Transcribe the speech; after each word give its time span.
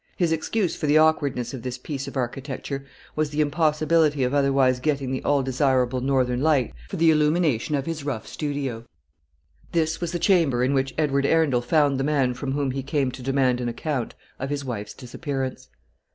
His 0.17 0.31
excuse 0.31 0.75
for 0.75 0.87
the 0.87 0.97
awkwardness 0.97 1.53
of 1.53 1.61
this 1.61 1.77
piece 1.77 2.07
of 2.07 2.17
architecture 2.17 2.83
was 3.15 3.29
the 3.29 3.39
impossibility 3.39 4.23
of 4.23 4.33
otherwise 4.33 4.79
getting 4.79 5.11
the 5.11 5.23
all 5.23 5.43
desirable 5.43 6.01
northern 6.01 6.41
light 6.41 6.73
for 6.89 6.95
the 6.95 7.11
illumination 7.11 7.75
of 7.75 7.85
his 7.85 8.03
rough 8.03 8.25
studio. 8.25 8.87
This 9.73 10.01
was 10.01 10.11
the 10.11 10.17
chamber 10.17 10.63
in 10.63 10.73
which 10.73 10.95
Edward 10.97 11.27
Arundel 11.27 11.61
found 11.61 11.99
the 11.99 12.03
man 12.03 12.33
from 12.33 12.53
whom 12.53 12.71
he 12.71 12.81
came 12.81 13.11
to 13.11 13.21
demand 13.21 13.61
an 13.61 13.69
account 13.69 14.15
of 14.39 14.49
his 14.49 14.65
wife's 14.65 14.95
disappearance. 14.95 15.69